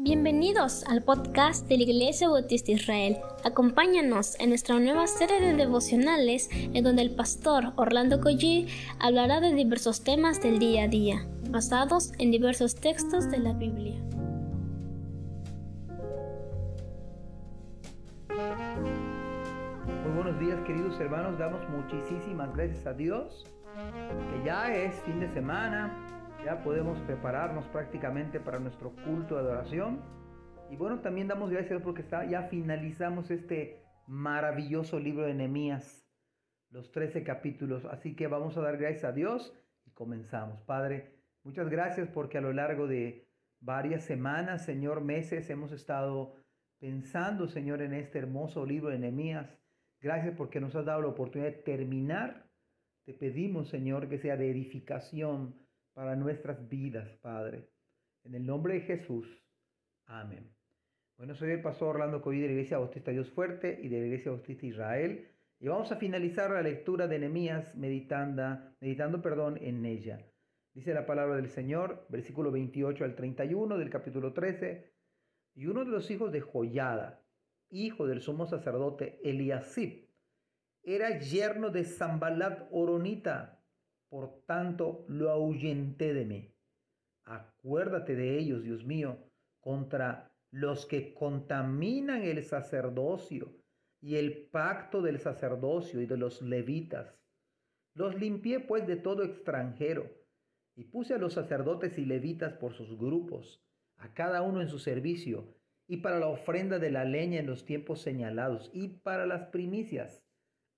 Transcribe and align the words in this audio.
Bienvenidos 0.00 0.84
al 0.84 1.02
podcast 1.02 1.66
de 1.66 1.76
la 1.76 1.82
Iglesia 1.82 2.28
Bautista 2.28 2.70
Israel. 2.70 3.16
Acompáñanos 3.44 4.38
en 4.38 4.50
nuestra 4.50 4.78
nueva 4.78 5.08
serie 5.08 5.40
de 5.40 5.54
devocionales 5.54 6.48
en 6.52 6.84
donde 6.84 7.02
el 7.02 7.16
pastor 7.16 7.72
Orlando 7.74 8.20
Collie 8.20 8.68
hablará 9.00 9.40
de 9.40 9.52
diversos 9.54 10.04
temas 10.04 10.40
del 10.40 10.60
día 10.60 10.84
a 10.84 10.86
día, 10.88 11.26
basados 11.50 12.12
en 12.20 12.30
diversos 12.30 12.76
textos 12.76 13.28
de 13.28 13.38
la 13.38 13.54
Biblia. 13.54 14.00
Muy 18.28 20.14
buenos 20.14 20.38
días 20.38 20.60
queridos 20.64 21.00
hermanos, 21.00 21.36
damos 21.40 21.60
muchísimas 21.70 22.54
gracias 22.54 22.86
a 22.86 22.92
Dios, 22.92 23.44
que 24.30 24.46
ya 24.46 24.72
es 24.72 24.94
fin 25.00 25.18
de 25.18 25.28
semana, 25.34 26.17
podemos 26.56 27.00
prepararnos 27.02 27.66
prácticamente 27.68 28.40
para 28.40 28.58
nuestro 28.58 28.94
culto 29.04 29.36
de 29.36 29.40
adoración. 29.42 30.00
Y 30.70 30.76
bueno, 30.76 31.00
también 31.00 31.28
damos 31.28 31.50
gracias 31.50 31.80
porque 31.82 32.02
está, 32.02 32.24
ya 32.24 32.42
finalizamos 32.42 33.30
este 33.30 33.82
maravilloso 34.06 34.98
libro 34.98 35.26
de 35.26 35.34
Nehemías, 35.34 36.06
los 36.70 36.90
13 36.92 37.22
capítulos. 37.22 37.84
Así 37.84 38.16
que 38.16 38.26
vamos 38.26 38.56
a 38.56 38.62
dar 38.62 38.76
gracias 38.78 39.04
a 39.04 39.12
Dios 39.12 39.54
y 39.84 39.90
comenzamos. 39.90 40.60
Padre, 40.62 41.14
muchas 41.44 41.68
gracias 41.68 42.08
porque 42.08 42.38
a 42.38 42.42
lo 42.42 42.52
largo 42.52 42.86
de 42.86 43.28
varias 43.60 44.04
semanas, 44.04 44.64
Señor, 44.64 45.02
meses, 45.02 45.48
hemos 45.50 45.72
estado 45.72 46.34
pensando, 46.78 47.48
Señor, 47.48 47.82
en 47.82 47.94
este 47.94 48.18
hermoso 48.18 48.64
libro 48.64 48.90
de 48.90 48.98
Nehemías. 48.98 49.58
Gracias 50.00 50.34
porque 50.36 50.60
nos 50.60 50.74
has 50.74 50.84
dado 50.84 51.02
la 51.02 51.08
oportunidad 51.08 51.50
de 51.50 51.62
terminar. 51.62 52.48
Te 53.04 53.14
pedimos, 53.14 53.68
Señor, 53.68 54.08
que 54.08 54.18
sea 54.18 54.36
de 54.36 54.50
edificación 54.50 55.67
para 55.98 56.14
nuestras 56.14 56.68
vidas, 56.68 57.08
Padre. 57.16 57.72
En 58.22 58.32
el 58.36 58.46
nombre 58.46 58.74
de 58.74 58.80
Jesús. 58.82 59.26
Amén. 60.06 60.54
Bueno, 61.16 61.34
soy 61.34 61.50
el 61.50 61.60
pastor 61.60 61.96
Orlando 61.96 62.22
Coy 62.22 62.38
de 62.38 62.46
la 62.46 62.52
Iglesia 62.52 62.78
Bautista 62.78 63.10
Dios 63.10 63.28
Fuerte 63.32 63.80
y 63.82 63.88
de 63.88 63.98
la 63.98 64.06
Iglesia 64.06 64.30
Bautista 64.30 64.64
Israel. 64.64 65.26
Y 65.58 65.66
vamos 65.66 65.90
a 65.90 65.96
finalizar 65.96 66.52
la 66.52 66.62
lectura 66.62 67.08
de 67.08 67.18
Nehemías 67.18 67.74
meditando, 67.74 68.60
meditando 68.80 69.20
perdón, 69.20 69.58
en 69.60 69.84
ella. 69.84 70.24
Dice 70.72 70.94
la 70.94 71.04
palabra 71.04 71.34
del 71.34 71.48
Señor, 71.48 72.06
versículo 72.10 72.52
28 72.52 73.04
al 73.04 73.16
31 73.16 73.76
del 73.76 73.90
capítulo 73.90 74.32
13. 74.32 74.94
Y 75.56 75.66
uno 75.66 75.84
de 75.84 75.90
los 75.90 76.12
hijos 76.12 76.30
de 76.30 76.42
Joyada, 76.42 77.26
hijo 77.70 78.06
del 78.06 78.20
sumo 78.20 78.46
sacerdote 78.46 79.18
Eliasib, 79.28 80.08
era 80.84 81.18
yerno 81.18 81.70
de 81.70 81.82
Zambalat 81.82 82.68
Oronita, 82.70 83.57
por 84.08 84.42
tanto 84.46 85.04
lo 85.08 85.30
ahuyenté 85.30 86.14
de 86.14 86.24
mí. 86.24 86.54
Acuérdate 87.24 88.16
de 88.16 88.38
ellos, 88.38 88.62
Dios 88.62 88.84
mío, 88.84 89.18
contra 89.60 90.32
los 90.50 90.86
que 90.86 91.12
contaminan 91.12 92.22
el 92.22 92.42
sacerdocio 92.42 93.54
y 94.00 94.16
el 94.16 94.48
pacto 94.50 95.02
del 95.02 95.18
sacerdocio 95.18 96.00
y 96.00 96.06
de 96.06 96.16
los 96.16 96.40
levitas. 96.40 97.14
Los 97.94 98.14
limpié 98.14 98.60
pues 98.60 98.86
de 98.86 98.96
todo 98.96 99.24
extranjero 99.24 100.10
y 100.74 100.84
puse 100.84 101.14
a 101.14 101.18
los 101.18 101.34
sacerdotes 101.34 101.98
y 101.98 102.04
levitas 102.04 102.54
por 102.54 102.72
sus 102.72 102.96
grupos, 102.96 103.60
a 103.96 104.14
cada 104.14 104.42
uno 104.42 104.60
en 104.62 104.68
su 104.68 104.78
servicio, 104.78 105.54
y 105.88 105.98
para 105.98 106.20
la 106.20 106.28
ofrenda 106.28 106.78
de 106.78 106.90
la 106.90 107.04
leña 107.04 107.40
en 107.40 107.46
los 107.46 107.64
tiempos 107.64 108.00
señalados, 108.00 108.70
y 108.72 108.88
para 108.88 109.26
las 109.26 109.46
primicias. 109.48 110.22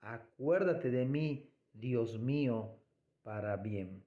Acuérdate 0.00 0.90
de 0.90 1.04
mí, 1.04 1.52
Dios 1.74 2.18
mío, 2.18 2.79
para 3.22 3.56
bien. 3.56 4.04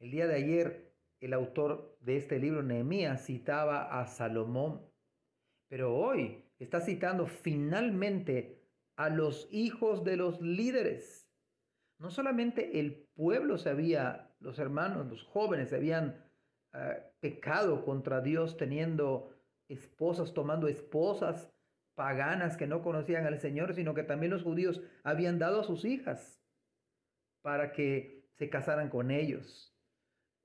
El 0.00 0.10
día 0.10 0.26
de 0.26 0.34
ayer, 0.36 0.94
el 1.20 1.32
autor 1.32 1.96
de 2.00 2.16
este 2.16 2.38
libro, 2.38 2.62
Nehemías, 2.62 3.26
citaba 3.26 4.00
a 4.00 4.06
Salomón, 4.06 4.86
pero 5.68 5.94
hoy 5.94 6.44
está 6.58 6.80
citando 6.80 7.26
finalmente 7.26 8.62
a 8.96 9.10
los 9.10 9.48
hijos 9.50 10.04
de 10.04 10.16
los 10.16 10.40
líderes. 10.40 11.28
No 12.00 12.10
solamente 12.10 12.78
el 12.80 13.08
pueblo 13.14 13.58
se 13.58 13.70
había, 13.70 14.34
los 14.40 14.58
hermanos, 14.58 15.06
los 15.08 15.22
jóvenes 15.24 15.70
se 15.70 15.76
habían 15.76 16.24
eh, 16.74 17.02
pecado 17.20 17.84
contra 17.84 18.20
Dios 18.20 18.56
teniendo 18.56 19.34
esposas, 19.68 20.32
tomando 20.32 20.68
esposas 20.68 21.50
paganas 21.96 22.56
que 22.56 22.68
no 22.68 22.82
conocían 22.82 23.26
al 23.26 23.40
Señor, 23.40 23.74
sino 23.74 23.94
que 23.94 24.04
también 24.04 24.30
los 24.30 24.44
judíos 24.44 24.80
habían 25.02 25.38
dado 25.38 25.60
a 25.60 25.64
sus 25.64 25.84
hijas 25.84 26.40
para 27.42 27.72
que 27.72 28.17
se 28.38 28.48
casaran 28.48 28.88
con 28.88 29.10
ellos. 29.10 29.74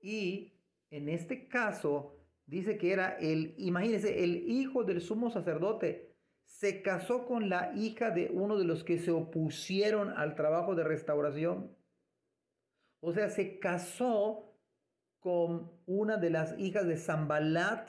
Y 0.00 0.60
en 0.90 1.08
este 1.08 1.48
caso 1.48 2.16
dice 2.46 2.76
que 2.76 2.92
era 2.92 3.16
el, 3.18 3.54
imagínense, 3.56 4.24
el 4.24 4.50
hijo 4.50 4.84
del 4.84 5.00
sumo 5.00 5.30
sacerdote 5.30 6.14
se 6.44 6.82
casó 6.82 7.24
con 7.24 7.48
la 7.48 7.72
hija 7.74 8.10
de 8.10 8.30
uno 8.32 8.58
de 8.58 8.64
los 8.64 8.84
que 8.84 8.98
se 8.98 9.10
opusieron 9.10 10.10
al 10.10 10.34
trabajo 10.34 10.74
de 10.74 10.84
restauración. 10.84 11.74
O 13.00 13.12
sea, 13.12 13.30
se 13.30 13.58
casó 13.58 14.52
con 15.20 15.72
una 15.86 16.16
de 16.16 16.30
las 16.30 16.58
hijas 16.58 16.86
de 16.86 16.96
Zambalat, 16.96 17.88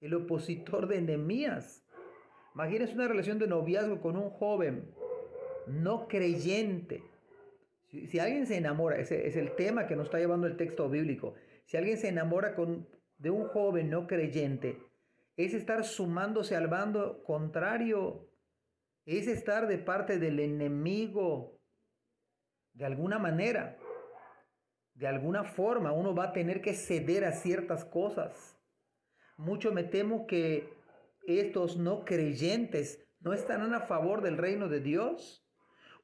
el 0.00 0.14
opositor 0.14 0.86
de 0.86 1.02
Nehemías. 1.02 1.84
Imagínense 2.54 2.94
una 2.94 3.08
relación 3.08 3.38
de 3.38 3.48
noviazgo 3.48 4.00
con 4.00 4.16
un 4.16 4.30
joven 4.30 4.94
no 5.66 6.08
creyente 6.08 7.02
si, 7.90 8.18
alguien 8.18 8.46
se 8.46 8.56
enamora, 8.56 8.98
ese 8.98 9.26
es 9.26 9.36
el 9.36 9.54
tema 9.54 9.86
que 9.86 9.96
nos 9.96 10.06
está 10.06 10.18
llevando 10.18 10.46
el 10.46 10.56
texto 10.56 10.88
bíblico. 10.88 11.34
Si 11.64 11.76
alguien 11.76 11.96
se 11.96 12.08
enamora 12.08 12.54
con, 12.54 12.88
de 13.16 13.30
un 13.30 13.46
joven 13.48 13.90
no 13.90 14.06
creyente, 14.06 14.78
es 15.36 15.54
estar 15.54 15.84
sumándose 15.84 16.56
al 16.56 16.68
bando 16.68 17.22
contrario, 17.22 18.28
es 19.06 19.26
estar 19.26 19.68
de 19.68 19.78
parte 19.78 20.18
del 20.18 20.40
enemigo. 20.40 21.58
De 22.74 22.84
alguna 22.84 23.18
manera, 23.18 23.78
de 24.94 25.06
alguna 25.06 25.44
forma, 25.44 25.92
uno 25.92 26.14
va 26.14 26.24
a 26.24 26.32
tener 26.32 26.60
que 26.60 26.74
ceder 26.74 27.24
a 27.24 27.32
ciertas 27.32 27.84
cosas. 27.84 28.58
Mucho 29.36 29.72
me 29.72 29.84
temo 29.84 30.26
que 30.26 30.68
estos 31.26 31.76
no 31.76 32.04
creyentes 32.04 33.06
no 33.20 33.32
estarán 33.32 33.74
a 33.74 33.80
favor 33.80 34.22
del 34.22 34.36
reino 34.36 34.68
de 34.68 34.80
Dios. 34.80 35.47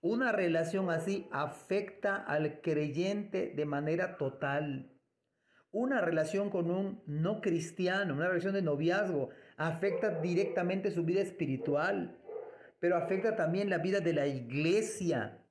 Una 0.04 0.32
relación 0.32 0.91
así 0.91 1.26
afecta 1.31 2.16
al 2.16 2.60
creyente 2.60 3.54
de 3.56 3.65
manera 3.65 4.19
total. 4.19 4.92
Una 5.70 6.03
relación 6.03 6.50
con 6.50 6.70
un 6.70 7.03
no 7.06 7.41
cristiano, 7.41 8.12
una 8.12 8.28
relación 8.28 8.53
de 8.53 8.60
noviazgo, 8.60 9.31
afecta 9.56 10.20
directamente 10.20 10.91
su 10.91 11.04
vida 11.04 11.22
espiritual, 11.22 12.19
pero 12.81 12.98
afecta 12.98 13.34
también 13.34 13.70
la 13.70 13.78
vida 13.78 14.00
de 14.00 14.12
la 14.12 14.26
iglesia. 14.26 15.42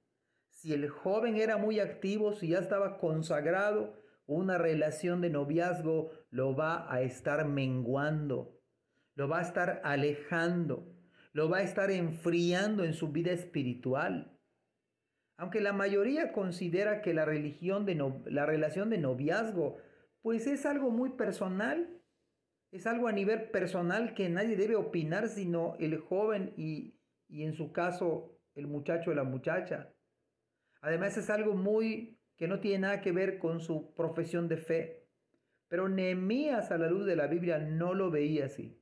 Si 0.51 0.71
el 0.71 0.87
joven 0.87 1.37
era 1.37 1.57
muy 1.57 1.79
activo, 1.79 2.33
si 2.33 2.49
ya 2.49 2.59
estaba 2.59 2.99
consagrado, 2.99 3.95
una 4.27 4.59
relación 4.59 5.19
de 5.21 5.31
noviazgo 5.31 6.11
lo 6.29 6.55
va 6.55 6.93
a 6.93 7.01
estar 7.01 7.47
menguando, 7.47 8.61
lo 9.15 9.27
va 9.27 9.39
a 9.39 9.41
estar 9.41 9.81
alejando, 9.83 10.95
lo 11.31 11.49
va 11.49 11.57
a 11.57 11.63
estar 11.63 11.89
enfriando 11.89 12.83
en 12.83 12.93
su 12.93 13.11
vida 13.11 13.31
espiritual. 13.31 14.32
Aunque 15.37 15.61
la 15.61 15.73
mayoría 15.73 16.31
considera 16.31 17.01
que 17.01 17.13
la 17.13 17.25
relación 17.25 17.85
de 17.85 18.97
noviazgo 18.97 19.77
pues 20.21 20.47
es 20.47 20.65
algo 20.65 20.89
muy 20.89 21.11
personal, 21.11 22.01
es 22.71 22.87
algo 22.87 23.07
a 23.07 23.11
nivel 23.11 23.51
personal 23.51 24.13
que 24.13 24.29
nadie 24.29 24.55
debe 24.55 24.75
opinar 24.75 25.27
sino 25.27 25.75
el 25.79 25.97
joven 25.97 26.53
y, 26.55 26.99
y 27.27 27.43
en 27.43 27.53
su 27.53 27.71
caso 27.71 28.39
el 28.55 28.67
muchacho 28.67 29.11
o 29.11 29.13
la 29.13 29.23
muchacha. 29.23 29.93
Además 30.81 31.17
es 31.17 31.29
algo 31.29 31.53
muy 31.53 32.19
que 32.37 32.47
no 32.47 32.59
tiene 32.59 32.79
nada 32.79 33.01
que 33.01 33.11
ver 33.11 33.37
con 33.37 33.61
su 33.61 33.93
profesión 33.95 34.47
de 34.47 34.57
fe. 34.57 35.07
Pero 35.67 35.89
Nehemías 35.89 36.71
a 36.71 36.77
la 36.77 36.87
luz 36.87 37.05
de 37.05 37.15
la 37.15 37.27
Biblia 37.27 37.59
no 37.59 37.93
lo 37.93 38.11
veía 38.11 38.45
así. 38.45 38.81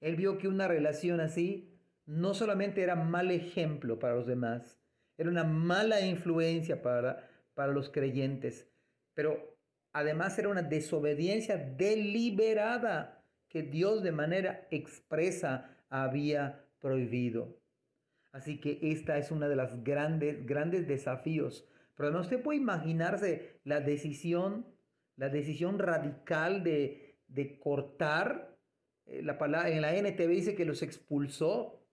Él 0.00 0.16
vio 0.16 0.38
que 0.38 0.48
una 0.48 0.68
relación 0.68 1.20
así 1.20 1.78
no 2.06 2.34
solamente 2.34 2.82
era 2.82 2.96
mal 2.96 3.30
ejemplo 3.30 3.98
para 3.98 4.14
los 4.14 4.26
demás, 4.26 4.79
era 5.20 5.28
una 5.28 5.44
mala 5.44 6.00
influencia 6.00 6.80
para, 6.80 7.28
para 7.52 7.74
los 7.74 7.90
creyentes, 7.90 8.66
pero 9.12 9.54
además 9.92 10.38
era 10.38 10.48
una 10.48 10.62
desobediencia 10.62 11.58
deliberada 11.58 13.22
que 13.50 13.62
Dios 13.62 14.02
de 14.02 14.12
manera 14.12 14.66
expresa 14.70 15.76
había 15.90 16.64
prohibido. 16.80 17.60
Así 18.32 18.60
que 18.62 18.78
esta 18.80 19.18
es 19.18 19.30
una 19.30 19.46
de 19.50 19.56
las 19.56 19.84
grandes, 19.84 20.46
grandes 20.46 20.88
desafíos. 20.88 21.68
Pero 21.96 22.10
no 22.10 22.22
usted 22.22 22.42
puede 22.42 22.58
imaginarse 22.58 23.60
la 23.64 23.80
decisión, 23.80 24.64
la 25.16 25.28
decisión 25.28 25.78
radical 25.78 26.64
de, 26.64 27.18
de 27.28 27.58
cortar. 27.58 28.56
Eh, 29.04 29.20
la 29.22 29.36
palabra, 29.36 29.68
en 29.68 29.82
la 29.82 29.94
NTV 29.94 30.28
dice 30.28 30.54
que 30.54 30.64
los 30.64 30.82
expulsó, 30.82 31.84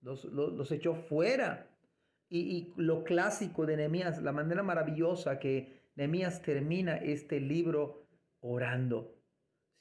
los, 0.00 0.24
los, 0.24 0.54
los 0.54 0.72
echó 0.72 0.94
fuera. 0.94 1.73
Y, 2.28 2.72
lo 2.76 3.04
clásico 3.04 3.66
de 3.66 3.76
Nehemías, 3.76 4.22
la 4.22 4.32
manera 4.32 4.62
maravillosa 4.62 5.38
que 5.38 5.90
Nehemías 5.94 6.42
termina 6.42 6.96
este 6.96 7.40
libro 7.40 8.08
orando. 8.40 9.14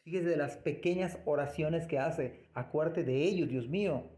Fíjese 0.04 0.30
de 0.30 0.38
las 0.38 0.58
pequeñas 0.58 1.20
oraciones 1.26 1.88
que 1.88 2.00
hace. 2.00 2.50
Acuérdate 2.54 3.04
de 3.04 3.24
ellos, 3.24 3.50
Dios 3.50 3.70
mío. 3.70 4.12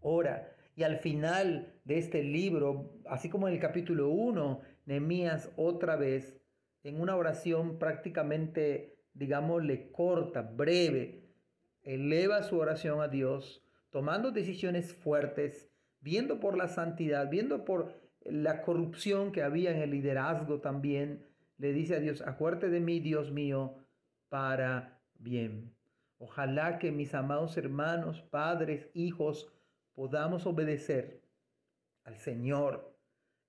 Ora. 0.00 0.54
Y 0.76 0.84
al 0.84 0.98
final 0.98 1.80
de 1.84 1.98
este 1.98 2.22
libro, 2.22 3.00
así 3.06 3.28
como 3.28 3.48
en 3.48 3.54
el 3.54 3.60
capítulo 3.60 4.10
1, 4.10 4.60
Nehemías 4.86 5.50
otra 5.56 5.96
vez, 5.96 6.40
en 6.84 7.00
una 7.00 7.16
oración 7.16 7.78
prácticamente, 7.78 8.96
digámosle, 9.12 9.90
corta, 9.90 10.42
breve, 10.42 11.28
eleva 11.82 12.42
su 12.42 12.58
oración 12.58 13.00
a 13.00 13.08
Dios, 13.08 13.64
tomando 13.90 14.30
decisiones 14.30 14.92
fuertes, 14.92 15.70
viendo 16.00 16.40
por 16.40 16.56
la 16.56 16.68
santidad, 16.68 17.28
viendo 17.30 17.64
por 17.64 17.92
la 18.24 18.62
corrupción 18.62 19.32
que 19.32 19.42
había 19.42 19.70
en 19.70 19.82
el 19.82 19.90
liderazgo 19.90 20.60
también, 20.60 21.26
le 21.56 21.72
dice 21.72 21.96
a 21.96 22.00
Dios, 22.00 22.22
acuérdate 22.22 22.68
de 22.70 22.80
mí, 22.80 23.00
Dios 23.00 23.32
mío, 23.32 23.74
para 24.28 25.00
bien. 25.18 25.74
Ojalá 26.18 26.78
que 26.78 26.90
mis 26.90 27.14
amados 27.14 27.56
hermanos, 27.56 28.22
padres, 28.22 28.90
hijos, 28.94 29.52
podamos 29.94 30.46
obedecer 30.46 31.22
al 32.04 32.16
Señor. 32.16 32.96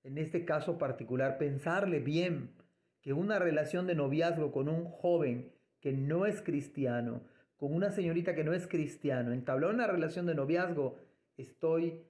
En 0.02 0.18
este 0.18 0.44
caso 0.44 0.78
particular, 0.78 1.38
pensarle 1.38 2.00
bien 2.00 2.54
que 3.00 3.12
una 3.12 3.38
relación 3.38 3.86
de 3.86 3.94
noviazgo 3.94 4.52
con 4.52 4.68
un 4.68 4.84
joven 4.84 5.52
que 5.80 5.92
no 5.92 6.26
es 6.26 6.42
cristiano, 6.42 7.22
con 7.56 7.74
una 7.74 7.90
señorita 7.90 8.34
que 8.34 8.44
no 8.44 8.52
es 8.52 8.66
cristiano, 8.66 9.32
entablar 9.32 9.74
una 9.74 9.86
relación 9.86 10.26
de 10.26 10.34
noviazgo, 10.34 10.96
estoy, 11.36 12.02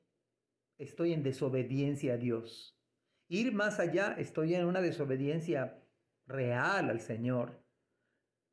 estoy 0.80 1.12
en 1.12 1.22
desobediencia 1.22 2.14
a 2.14 2.16
Dios. 2.16 2.76
Ir 3.28 3.52
más 3.52 3.78
allá, 3.78 4.16
estoy 4.18 4.54
en 4.54 4.64
una 4.64 4.80
desobediencia 4.80 5.78
real 6.26 6.88
al 6.88 7.00
Señor. 7.00 7.62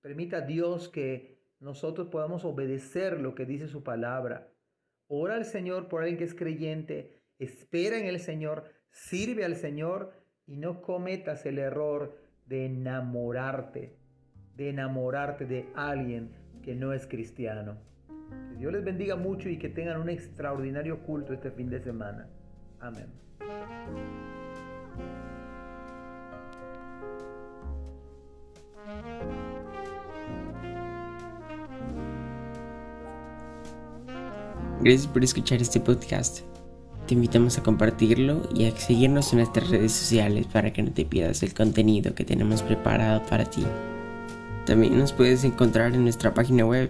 Permita 0.01 0.41
Dios 0.41 0.89
que 0.89 1.39
nosotros 1.59 2.09
podamos 2.09 2.43
obedecer 2.43 3.19
lo 3.19 3.33
que 3.33 3.45
dice 3.45 3.67
su 3.67 3.81
palabra. 3.81 4.51
Ora 5.07 5.35
al 5.35 5.45
Señor 5.45 5.87
por 5.87 6.01
alguien 6.01 6.17
que 6.17 6.25
es 6.25 6.35
creyente, 6.35 7.23
espera 7.39 7.97
en 7.97 8.05
el 8.05 8.19
Señor, 8.19 8.65
sirve 8.91 9.45
al 9.45 9.55
Señor 9.55 10.11
y 10.45 10.57
no 10.57 10.81
cometas 10.81 11.45
el 11.45 11.57
error 11.57 12.19
de 12.45 12.65
enamorarte, 12.65 13.95
de 14.55 14.69
enamorarte 14.69 15.45
de 15.45 15.65
alguien 15.75 16.31
que 16.61 16.75
no 16.75 16.91
es 16.91 17.07
cristiano. 17.07 17.77
Que 18.29 18.55
Dios 18.57 18.73
les 18.73 18.83
bendiga 18.83 19.15
mucho 19.15 19.49
y 19.49 19.57
que 19.57 19.69
tengan 19.69 20.01
un 20.01 20.09
extraordinario 20.09 20.99
culto 21.03 21.33
este 21.33 21.51
fin 21.51 21.69
de 21.69 21.79
semana. 21.79 22.27
Amén. 22.79 23.07
Gracias 34.79 35.07
por 35.07 35.23
escuchar 35.23 35.61
este 35.61 35.79
podcast. 35.79 36.41
Te 37.07 37.13
invitamos 37.13 37.57
a 37.57 37.63
compartirlo 37.63 38.47
y 38.53 38.65
a 38.65 38.71
seguirnos 38.71 39.33
en 39.33 39.39
nuestras 39.39 39.69
redes 39.69 39.91
sociales 39.91 40.45
para 40.45 40.71
que 40.71 40.83
no 40.83 40.91
te 40.91 41.03
pierdas 41.03 41.41
el 41.41 41.53
contenido 41.53 42.13
que 42.13 42.23
tenemos 42.23 42.61
preparado 42.61 43.23
para 43.27 43.45
ti. 43.45 43.65
También 44.65 44.97
nos 44.97 45.13
puedes 45.13 45.43
encontrar 45.43 45.95
en 45.95 46.03
nuestra 46.03 46.33
página 46.33 46.65
web 46.65 46.89